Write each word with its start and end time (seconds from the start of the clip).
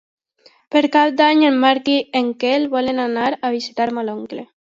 Per 0.75 0.81
Cap 0.95 1.11
d'Any 1.19 1.43
en 1.49 1.59
Marc 1.65 1.91
i 1.97 1.99
en 2.21 2.33
Quel 2.45 2.67
volen 2.73 3.05
anar 3.05 3.29
a 3.51 3.55
visitar 3.59 3.91
mon 3.99 4.13
oncle. 4.19 4.47